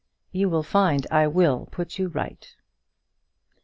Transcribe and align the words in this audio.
You 0.31 0.49
will 0.49 0.63
find 0.63 1.05
I 1.11 1.27
will 1.27 1.67
put 1.69 1.99
you 1.99 2.07
right." 2.07 2.55